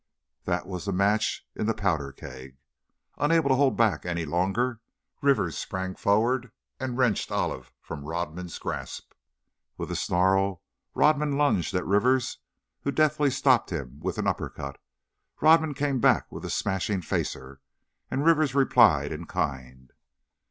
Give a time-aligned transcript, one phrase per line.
[0.45, 2.57] That was the match in the powder keg!
[3.19, 4.81] Unable to hold back longer,
[5.21, 9.13] Rivers sprang forward and wrenched Olive from Rodman's grasp.
[9.77, 10.63] With a snarl,
[10.95, 12.39] Rodman lunged at Rivers,
[12.83, 14.79] who deftly stopped him with an uppercut.
[15.39, 17.61] Rodman came back with a smashing facer,
[18.09, 19.93] and Rivers replied in kind.